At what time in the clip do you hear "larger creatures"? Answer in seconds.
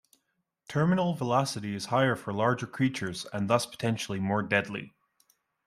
2.33-3.27